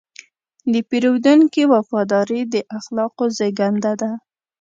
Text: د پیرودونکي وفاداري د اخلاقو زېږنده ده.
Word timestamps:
د 0.73 0.73
پیرودونکي 0.89 1.63
وفاداري 1.73 2.41
د 2.53 2.55
اخلاقو 2.77 3.23
زېږنده 3.37 3.93
ده. 4.01 4.11